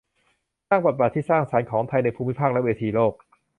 [0.69, 3.13] สร้างบทบาทที่สร้างสรรค์ของไทยในภูมิภาคและเวทีโลก